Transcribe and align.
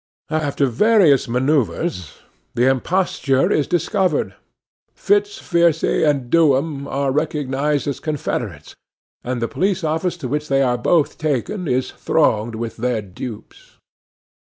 After 0.31 0.65
various 0.65 1.27
manœuvres, 1.27 2.17
the 2.55 2.65
imposture 2.67 3.51
is 3.51 3.67
discovered, 3.67 4.33
Fitz 4.95 5.37
Fiercy 5.37 6.03
and 6.03 6.31
Do'em 6.31 6.87
are 6.87 7.11
recognized 7.11 7.87
as 7.87 7.99
confederates, 7.99 8.75
and 9.23 9.39
the 9.43 9.47
police 9.47 9.83
office 9.83 10.17
to 10.17 10.27
which 10.27 10.47
they 10.47 10.63
are 10.63 10.79
both 10.79 11.19
taken 11.19 11.67
is 11.67 11.91
thronged 11.91 12.55
with 12.55 12.77
their 12.77 13.03
dupes. 13.03 13.77